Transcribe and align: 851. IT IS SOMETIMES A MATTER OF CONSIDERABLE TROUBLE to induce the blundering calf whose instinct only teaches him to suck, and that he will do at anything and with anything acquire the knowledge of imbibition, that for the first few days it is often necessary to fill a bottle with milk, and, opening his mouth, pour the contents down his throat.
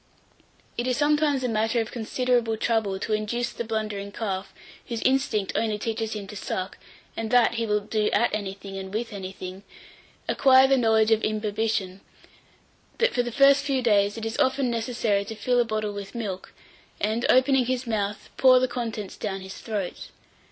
851. 0.79 0.79
IT 0.79 0.87
IS 0.89 0.97
SOMETIMES 0.97 1.43
A 1.43 1.47
MATTER 1.47 1.79
OF 1.79 1.91
CONSIDERABLE 1.91 2.57
TROUBLE 2.57 2.99
to 3.01 3.13
induce 3.13 3.51
the 3.53 3.63
blundering 3.63 4.11
calf 4.11 4.51
whose 4.87 5.03
instinct 5.03 5.51
only 5.53 5.77
teaches 5.77 6.13
him 6.13 6.25
to 6.25 6.35
suck, 6.35 6.79
and 7.15 7.29
that 7.29 7.53
he 7.53 7.67
will 7.67 7.81
do 7.81 8.09
at 8.09 8.33
anything 8.33 8.75
and 8.79 8.91
with 8.91 9.13
anything 9.13 9.61
acquire 10.27 10.65
the 10.67 10.75
knowledge 10.75 11.11
of 11.11 11.21
imbibition, 11.23 12.01
that 12.97 13.13
for 13.13 13.21
the 13.21 13.31
first 13.31 13.63
few 13.63 13.83
days 13.83 14.17
it 14.17 14.25
is 14.25 14.39
often 14.39 14.71
necessary 14.71 15.23
to 15.23 15.35
fill 15.35 15.59
a 15.59 15.65
bottle 15.65 15.93
with 15.93 16.15
milk, 16.15 16.51
and, 16.99 17.27
opening 17.29 17.65
his 17.67 17.85
mouth, 17.85 18.31
pour 18.37 18.59
the 18.59 18.67
contents 18.67 19.15
down 19.15 19.41
his 19.41 19.59
throat. 19.59 20.09